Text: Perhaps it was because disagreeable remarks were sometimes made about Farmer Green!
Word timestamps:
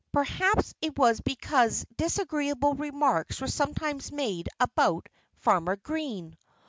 Perhaps 0.11 0.73
it 0.81 0.97
was 0.97 1.21
because 1.21 1.85
disagreeable 1.95 2.73
remarks 2.73 3.39
were 3.39 3.45
sometimes 3.47 4.11
made 4.11 4.49
about 4.59 5.07
Farmer 5.35 5.75
Green! 5.75 6.35